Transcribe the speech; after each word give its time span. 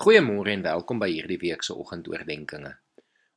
Goeiemôre 0.00 0.54
en 0.54 0.62
welkom 0.64 0.96
by 0.96 1.10
hierdie 1.12 1.36
week 1.42 1.60
se 1.60 1.74
oggendoordenkings. 1.76 2.70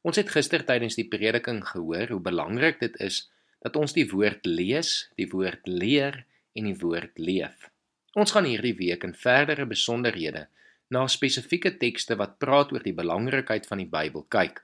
Ons 0.08 0.16
het 0.16 0.30
gister 0.32 0.62
tydens 0.64 0.96
die 0.96 1.04
prediking 1.12 1.58
gehoor 1.68 2.14
hoe 2.14 2.20
belangrik 2.24 2.80
dit 2.80 2.96
is 3.04 3.18
dat 3.66 3.76
ons 3.76 3.92
die 3.92 4.06
woord 4.08 4.48
lees, 4.48 4.94
die 5.20 5.28
woord 5.28 5.68
leer 5.68 6.22
en 6.56 6.70
die 6.70 6.78
woord 6.80 7.20
leef. 7.20 7.68
Ons 8.16 8.32
gaan 8.32 8.48
hierdie 8.48 8.78
week 8.80 9.04
in 9.04 9.12
verdere 9.12 9.68
besonderhede 9.68 10.46
na 10.88 11.04
spesifieke 11.12 11.74
tekste 11.84 12.16
wat 12.24 12.40
praat 12.40 12.72
oor 12.72 12.88
die 12.88 12.96
belangrikheid 12.96 13.68
van 13.68 13.84
die 13.84 13.92
Bybel 14.00 14.24
kyk. 14.32 14.64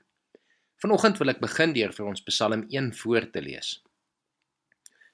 Vanoggend 0.80 1.20
wil 1.20 1.36
ek 1.36 1.44
begin 1.44 1.76
deur 1.76 1.92
vir 1.92 2.12
ons 2.14 2.24
Psalm 2.32 2.64
1 2.72 2.94
voor 2.96 3.28
te 3.28 3.44
lees. 3.44 3.76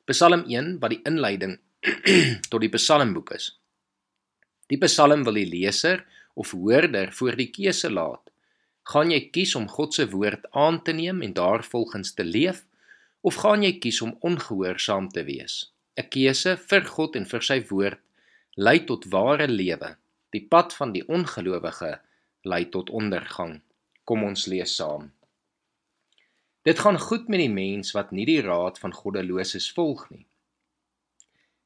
Psalm 0.06 0.46
1 0.46 0.76
wat 0.78 0.94
die 0.94 1.02
inleiding 1.02 1.58
tot 2.52 2.62
die 2.62 2.70
Psalmboek 2.78 3.34
is. 3.34 3.56
Die 4.70 4.78
Psalm 4.86 5.26
wil 5.26 5.42
die 5.42 5.50
leser 5.50 6.06
of 6.36 6.52
hoorder 6.52 7.12
voor 7.12 7.36
die 7.36 7.48
keuse 7.50 7.90
laat. 7.90 8.30
Gaan 8.86 9.10
jy 9.10 9.22
kies 9.34 9.54
om 9.58 9.66
God 9.72 9.96
se 9.96 10.04
woord 10.12 10.44
aan 10.52 10.82
te 10.84 10.92
neem 10.92 11.22
en 11.24 11.32
daarvolgens 11.34 12.12
te 12.14 12.24
leef 12.24 12.64
of 13.26 13.40
gaan 13.42 13.64
jy 13.64 13.72
kies 13.82 14.02
om 14.04 14.12
ongehoorsaam 14.20 15.08
te 15.08 15.24
wees? 15.24 15.72
'n 15.96 16.08
Keuse 16.12 16.56
vir 16.70 16.84
God 16.84 17.16
en 17.16 17.26
vir 17.26 17.42
sy 17.42 17.58
woord 17.70 18.00
lei 18.56 18.78
tot 18.84 19.08
ware 19.12 19.48
lewe. 19.48 19.96
Die 20.32 20.44
pad 20.52 20.74
van 20.76 20.92
die 20.92 21.04
ongelowige 21.08 21.98
lei 22.44 22.64
tot 22.70 22.90
ondergang. 22.90 23.60
Kom 24.04 24.22
ons 24.22 24.46
lees 24.46 24.76
saam. 24.76 25.10
Dit 26.62 26.78
gaan 26.78 26.98
goed 27.00 27.28
met 27.28 27.40
die 27.40 27.52
mens 27.52 27.92
wat 27.94 28.10
nie 28.10 28.26
die 28.26 28.42
raad 28.42 28.78
van 28.78 28.92
goddeloses 28.92 29.70
volg 29.72 30.08
nie. 30.10 30.26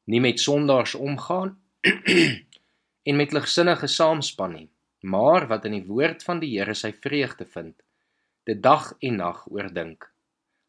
Nie 0.04 0.20
met 0.20 0.40
sondaars 0.40 0.94
omgaan 0.94 1.56
en 3.02 3.16
met 3.16 3.32
ligsinnige 3.32 3.88
saamspan 3.88 4.52
nie, 4.52 4.68
maar 5.00 5.46
wat 5.48 5.64
in 5.64 5.78
die 5.78 5.86
woord 5.86 6.24
van 6.26 6.40
die 6.42 6.52
Here 6.56 6.74
sy 6.74 6.92
vreugde 6.92 7.46
vind, 7.48 7.76
dit 8.48 8.60
dag 8.62 8.92
en 9.00 9.16
nag 9.22 9.46
oordink. 9.50 10.10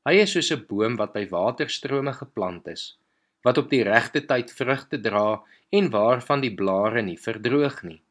Hy 0.08 0.14
is 0.24 0.32
soos 0.34 0.52
'n 0.52 0.66
boom 0.70 0.96
wat 0.98 1.14
by 1.14 1.28
waterstrome 1.30 2.14
geplant 2.14 2.68
is, 2.68 2.98
wat 3.44 3.58
op 3.58 3.70
die 3.70 3.84
regte 3.84 4.22
tyd 4.26 4.52
vrugte 4.52 4.98
dra 5.02 5.44
en 5.72 5.90
waarvan 5.90 6.42
die 6.42 6.56
blare 6.56 7.02
nie 7.02 7.18
verdroog 7.18 7.84
nie. 7.84 8.02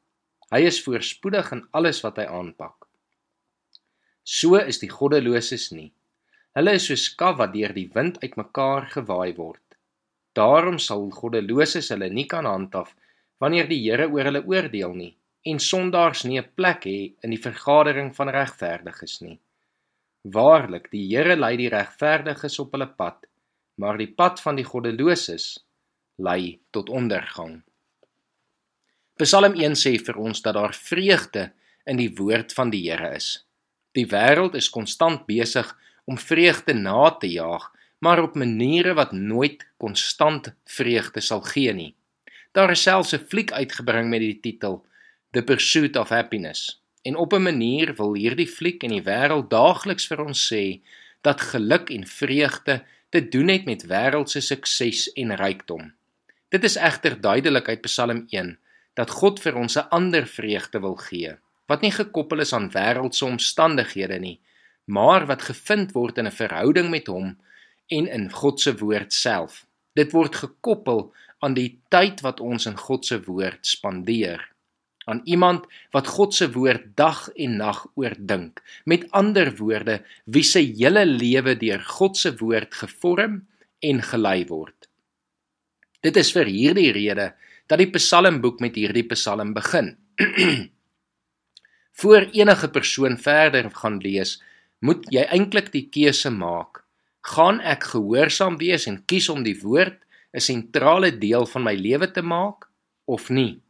Hy 0.51 0.61
is 0.67 0.83
voorspoedig 0.83 1.53
in 1.53 1.67
alles 1.71 2.03
wat 2.03 2.17
hy 2.19 2.27
aanpak. 2.27 2.87
So 4.25 4.57
is 4.57 4.79
die 4.79 4.91
goddeloses 4.91 5.71
nie. 5.73 5.93
Hulle 6.55 6.73
is 6.79 6.87
soos 6.91 7.09
kaf 7.15 7.37
wat 7.39 7.53
deur 7.55 7.73
die 7.73 7.91
wind 7.95 8.19
uitmekaar 8.23 8.89
gewaai 8.95 9.35
word. 9.37 9.63
Daarom 10.35 10.79
sal 10.79 11.09
goddeloses 11.11 11.91
hulle 11.95 12.11
nie 12.11 12.27
kan 12.27 12.47
handhaaf 12.47 12.95
wanneer 13.41 13.69
die 13.69 13.81
Here 13.83 14.09
oor 14.13 14.29
hulle 14.29 14.45
oordeel 14.47 14.95
nie 14.95 15.15
en 15.49 15.59
sondaars 15.59 16.25
nie 16.29 16.39
'n 16.39 16.53
plek 16.55 16.85
hê 16.85 17.15
in 17.25 17.31
die 17.31 17.41
vergadering 17.41 18.15
van 18.15 18.29
regverdiges 18.29 19.21
nie. 19.21 19.39
Waarlik, 20.23 20.91
die 20.91 21.07
Here 21.09 21.37
lei 21.37 21.57
die 21.57 21.69
regverdiges 21.69 22.59
op 22.59 22.73
hulle 22.73 22.87
pad, 22.87 23.27
maar 23.77 23.97
die 23.97 24.13
pad 24.13 24.41
van 24.41 24.57
die 24.57 24.65
goddeloses 24.65 25.65
lei 26.19 26.61
tot 26.71 26.89
ondergang. 26.89 27.63
Psalm 29.17 29.55
1 29.55 29.77
sê 29.77 29.99
vir 29.99 30.17
ons 30.17 30.43
dat 30.43 30.55
daar 30.55 30.75
vreugde 30.75 31.53
in 31.87 31.97
die 31.97 32.13
woord 32.17 32.53
van 32.53 32.71
die 32.71 32.91
Here 32.91 33.15
is. 33.17 33.45
Die 33.93 34.07
wêreld 34.07 34.55
is 34.55 34.71
konstant 34.71 35.27
besig 35.27 35.77
om 36.05 36.19
vreugde 36.19 36.75
na 36.75 37.11
te 37.11 37.29
jaag, 37.29 37.71
maar 37.99 38.23
op 38.23 38.35
maniere 38.35 38.95
wat 38.95 39.13
nooit 39.13 39.67
konstant 39.77 40.53
vreugde 40.65 41.21
sal 41.21 41.41
gee 41.41 41.73
nie. 41.73 41.95
Daar 42.53 42.71
is 42.71 42.83
selfs 42.83 43.13
'n 43.15 43.27
fliek 43.29 43.53
uitgebring 43.53 44.09
met 44.09 44.21
die 44.21 44.41
titel 44.41 44.87
The 45.31 45.43
Pursuit 45.43 45.97
of 45.97 46.09
Happiness. 46.09 46.83
En 47.03 47.17
op 47.17 47.33
'n 47.33 47.43
manier 47.43 47.95
wil 47.95 48.15
hierdie 48.15 48.49
fliek 48.49 48.83
en 48.83 48.91
die 48.91 49.03
wêreld 49.03 49.51
daagliks 49.51 50.07
vir 50.07 50.25
ons 50.25 50.53
sê 50.53 50.81
dat 51.21 51.41
geluk 51.41 51.91
en 51.91 52.07
vreugde 52.07 52.85
te 53.09 53.29
doen 53.29 53.49
het 53.49 53.65
met 53.65 53.87
wêreldse 53.87 54.41
sukses 54.41 55.13
en 55.13 55.37
rykdom. 55.37 55.93
Dit 56.49 56.65
is 56.65 56.77
egter 56.77 57.21
duidelik 57.21 57.69
uit 57.69 57.81
Psalm 57.81 58.27
1 58.29 58.59
dat 58.95 59.11
God 59.11 59.41
vir 59.41 59.55
ons 59.55 59.77
'n 59.77 59.89
ander 59.89 60.27
vreugde 60.27 60.81
wil 60.81 60.95
gee, 60.95 61.37
wat 61.67 61.81
nie 61.81 61.93
gekoppel 61.93 62.41
is 62.41 62.53
aan 62.53 62.71
wêreldse 62.71 63.25
omstandighede 63.25 64.19
nie, 64.19 64.41
maar 64.85 65.27
wat 65.27 65.43
gevind 65.43 65.93
word 65.93 66.19
in 66.19 66.27
'n 66.27 66.33
verhouding 66.33 66.91
met 66.91 67.07
hom 67.07 67.39
en 67.87 68.07
in 68.07 68.31
God 68.31 68.61
se 68.61 68.77
woord 68.77 69.13
self. 69.13 69.67
Dit 69.99 70.13
word 70.15 70.37
gekoppel 70.39 71.09
aan 71.43 71.57
die 71.57 71.81
tyd 71.93 72.23
wat 72.25 72.41
ons 72.41 72.69
in 72.71 72.79
God 72.79 73.07
se 73.07 73.19
woord 73.27 73.67
spandeer. 73.67 74.43
Aan 75.09 75.23
iemand 75.25 75.65
wat 75.95 76.11
God 76.13 76.37
se 76.37 76.51
woord 76.55 76.93
dag 76.99 77.25
en 77.35 77.57
nag 77.59 77.83
oordink. 77.99 78.61
Met 78.85 79.09
ander 79.17 79.51
woorde 79.59 80.01
wie 80.27 80.45
se 80.47 80.63
hele 80.63 81.07
lewe 81.09 81.57
deur 81.59 81.83
God 81.97 82.19
se 82.21 82.35
woord 82.39 82.77
gevorm 82.83 83.41
en 83.81 84.03
gelei 84.05 84.45
word. 84.47 84.77
Dit 86.05 86.17
is 86.21 86.31
vir 86.33 86.49
hierdie 86.49 86.93
rede 86.97 87.33
dat 87.69 87.81
die 87.81 87.91
psalmboek 87.91 88.61
met 88.61 88.77
hierdie 88.79 89.07
psalm 89.11 89.55
begin. 89.57 89.97
Voor 92.01 92.29
enige 92.33 92.71
persoon 92.73 93.19
verder 93.19 93.71
gaan 93.75 93.99
lees 94.01 94.39
moet 94.81 95.05
jy 95.13 95.27
eintlik 95.29 95.73
die 95.75 95.89
keuse 95.93 96.31
maak 96.33 96.85
gaan 97.21 97.61
ek 97.61 97.85
gehoorsaam 97.93 98.59
wees 98.59 98.87
en 98.87 99.03
kies 99.07 99.29
om 99.29 99.43
die 99.43 99.59
woord 99.61 99.99
'n 100.35 100.41
sentrale 100.41 101.11
deel 101.19 101.47
van 101.47 101.63
my 101.63 101.75
lewe 101.75 102.11
te 102.13 102.23
maak 102.23 102.69
of 103.05 103.31
nie. 103.31 103.61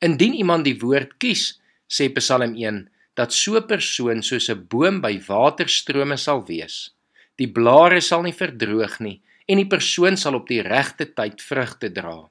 Indien 0.00 0.34
iemand 0.34 0.64
die 0.64 0.78
woord 0.78 1.18
kies, 1.18 1.60
sê 1.88 2.08
Psalm 2.14 2.54
1, 2.54 2.88
dat 3.14 3.32
so 3.32 3.56
'n 3.56 3.66
persoon 3.66 4.22
soos 4.22 4.48
'n 4.50 4.66
boom 4.68 5.00
by 5.00 5.20
waterstrome 5.28 6.16
sal 6.16 6.44
wees. 6.46 6.90
Die 7.36 7.48
blare 7.48 8.00
sal 8.00 8.22
nie 8.22 8.32
verdroog 8.32 9.00
nie 9.00 9.20
en 9.48 9.56
die 9.56 9.68
persoon 9.68 10.16
sal 10.16 10.34
op 10.34 10.48
die 10.48 10.62
regte 10.62 11.06
tyd 11.14 11.42
vrugte 11.42 11.92
dra. 11.92 12.28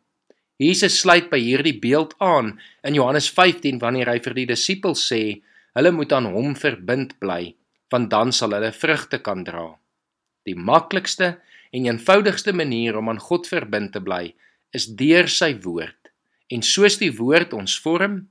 Jesus 0.58 1.00
sluit 1.00 1.30
by 1.30 1.40
hierdie 1.40 1.80
beeld 1.80 2.16
aan 2.24 2.60
in 2.84 2.94
Johannes 2.94 3.30
15 3.30 3.80
wanneer 3.80 4.08
hy 4.08 4.20
vir 4.20 4.34
die 4.34 4.46
disippels 4.46 5.04
sê, 5.12 5.42
hulle 5.76 5.92
moet 5.92 6.14
aan 6.16 6.26
hom 6.32 6.56
verbind 6.56 7.20
bly, 7.20 7.56
want 7.92 8.10
dan 8.10 8.32
sal 8.32 8.56
hulle 8.56 8.72
vrugte 8.72 9.20
kan 9.20 9.44
dra. 9.44 9.76
Die 10.46 10.56
maklikste 10.56 11.36
en 11.74 11.88
eenvoudigste 11.90 12.54
manier 12.54 12.98
om 12.98 13.10
aan 13.10 13.20
God 13.20 13.48
verbind 13.50 13.94
te 13.96 14.02
bly 14.04 14.34
is 14.76 14.88
deur 15.00 15.30
sy 15.32 15.56
woord. 15.64 16.12
En 16.54 16.62
soos 16.62 17.00
die 17.02 17.12
woord 17.18 17.56
ons 17.58 17.78
vorm, 17.82 18.28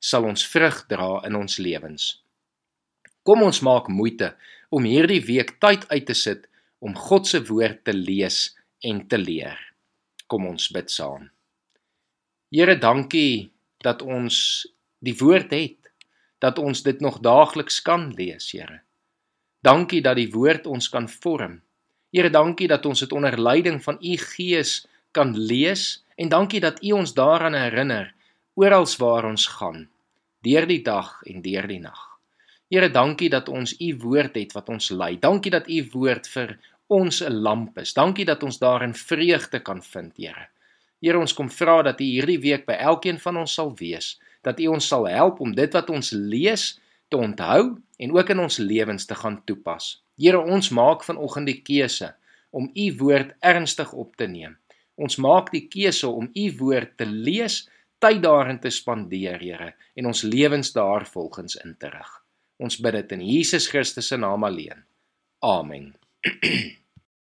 sal 0.00 0.24
ons 0.24 0.46
vrug 0.48 0.84
dra 0.88 1.18
in 1.28 1.36
ons 1.36 1.58
lewens. 1.60 2.10
Kom 3.26 3.42
ons 3.44 3.60
maak 3.66 3.90
moeite 3.92 4.32
om 4.72 4.86
hierdie 4.88 5.20
week 5.26 5.58
tyd 5.60 5.84
uit 5.90 6.06
te 6.08 6.16
sit 6.16 6.46
om 6.80 6.94
God 6.96 7.26
se 7.28 7.42
woord 7.48 7.82
te 7.84 7.92
lees 7.92 8.54
en 8.86 9.02
te 9.10 9.18
leer. 9.20 9.58
Kom 10.30 10.46
ons 10.48 10.70
bid 10.72 10.90
saam. 10.92 11.28
Here, 12.54 12.78
dankie 12.80 13.50
dat 13.84 14.00
ons 14.02 14.64
die 15.04 15.14
woord 15.18 15.52
het, 15.52 15.90
dat 16.40 16.58
ons 16.62 16.80
dit 16.86 17.00
nog 17.04 17.18
daagliks 17.20 17.82
kan 17.84 18.08
lees, 18.16 18.48
Here. 18.54 18.80
Dankie 19.60 20.02
dat 20.02 20.16
die 20.16 20.30
woord 20.30 20.66
ons 20.66 20.88
kan 20.88 21.08
vorm 21.08 21.60
Here, 22.08 22.30
dankie 22.32 22.68
dat 22.70 22.86
ons 22.88 23.02
dit 23.04 23.10
onder 23.12 23.36
leiding 23.36 23.82
van 23.84 23.98
u 24.00 24.14
Gees 24.16 24.86
kan 25.12 25.34
lees 25.36 26.04
en 26.16 26.30
dankie 26.32 26.60
dat 26.60 26.80
u 26.82 26.94
ons 26.96 27.12
daaraan 27.14 27.54
herinner 27.54 28.14
oral 28.56 28.86
waar 28.98 29.28
ons 29.28 29.44
gaan, 29.58 29.84
deur 30.42 30.66
die 30.66 30.80
dag 30.82 31.18
en 31.28 31.42
deur 31.44 31.68
die 31.68 31.80
nag. 31.82 32.00
Here, 32.72 32.88
dankie 32.90 33.28
dat 33.30 33.48
ons 33.48 33.76
u 33.80 33.92
woord 34.00 34.34
het 34.36 34.56
wat 34.56 34.68
ons 34.72 34.90
lei. 34.90 35.16
Dankie 35.20 35.52
dat 35.52 35.68
u 35.68 35.84
woord 35.92 36.26
vir 36.28 36.56
ons 36.88 37.20
'n 37.22 37.32
lamp 37.44 37.78
is. 37.78 37.92
Dankie 37.92 38.24
dat 38.24 38.42
ons 38.42 38.58
daarin 38.58 38.94
vreugde 38.94 39.60
kan 39.60 39.82
vind, 39.82 40.16
Here. 40.16 40.48
Here, 41.00 41.18
ons 41.18 41.34
kom 41.34 41.50
vra 41.50 41.82
dat 41.82 42.00
u 42.00 42.04
hierdie 42.04 42.40
week 42.40 42.66
by 42.66 42.72
elkeen 42.72 43.18
van 43.18 43.36
ons 43.36 43.52
sal 43.52 43.74
wees, 43.76 44.18
dat 44.42 44.60
u 44.60 44.66
ons 44.66 44.86
sal 44.86 45.06
help 45.06 45.40
om 45.40 45.54
dit 45.54 45.72
wat 45.72 45.90
ons 45.90 46.10
lees 46.10 46.80
te 47.08 47.16
onthou 47.16 47.78
en 47.98 48.14
ook 48.14 48.30
in 48.30 48.38
ons 48.38 48.58
lewens 48.58 49.06
te 49.06 49.14
gaan 49.14 49.40
toepas. 49.44 49.98
Here, 50.18 50.38
ons 50.38 50.70
maak 50.74 51.04
vanoggend 51.06 51.46
die 51.46 51.60
keuse 51.62 52.12
om 52.50 52.70
u 52.74 52.86
woord 52.98 53.34
ernstig 53.40 53.92
op 53.92 54.16
te 54.16 54.26
neem. 54.26 54.56
Ons 54.98 55.18
maak 55.22 55.52
die 55.54 55.66
keuse 55.70 56.08
om 56.08 56.30
u 56.34 56.46
woord 56.58 56.96
te 56.98 57.06
lees, 57.06 57.66
tyd 58.02 58.22
daarin 58.22 58.58
te 58.62 58.70
spandeer, 58.70 59.38
Here, 59.42 59.72
en 59.94 60.10
ons 60.10 60.22
lewens 60.22 60.72
daarvolgens 60.74 61.58
in 61.62 61.76
te 61.78 61.90
rig. 61.92 62.10
Ons 62.58 62.80
bid 62.82 62.96
dit 62.98 63.14
in 63.18 63.22
Jesus 63.26 63.68
Christus 63.70 64.10
se 64.10 64.18
naam 64.18 64.44
alleen. 64.44 64.82
Amen. 65.46 65.94